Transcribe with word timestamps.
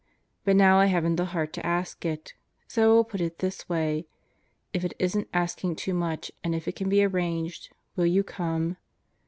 But 0.45 0.55
now 0.55 0.79
I 0.79 0.87
haven't 0.87 1.17
the 1.17 1.25
heart 1.25 1.53
to 1.53 1.63
ask 1.63 2.05
it. 2.05 2.33
So 2.67 2.81
I 2.81 2.87
will 2.87 3.03
put 3.03 3.21
it 3.21 3.37
this 3.37 3.69
way: 3.69 4.07
if 4.73 4.83
it 4.83 4.95
isn't 4.97 5.29
asking 5.31 5.75
too 5.75 5.93
much 5.93 6.31
and 6.43 6.55
if 6.55 6.67
it 6.67 6.75
can 6.75 6.89
be 6.89 7.03
arranged, 7.03 7.69
will 7.95 8.07
you 8.07 8.23
come? 8.23 8.77